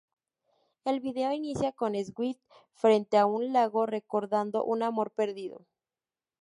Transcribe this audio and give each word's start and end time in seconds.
El 0.83 0.99
vídeo 0.99 1.31
inicia 1.31 1.73
con 1.73 1.93
Swift 2.03 2.39
frente 2.73 3.19
a 3.19 3.27
un 3.27 3.53
lago 3.53 3.85
recordando 3.85 4.65
un 4.65 4.81
amor 4.81 5.11
perdido. 5.11 5.67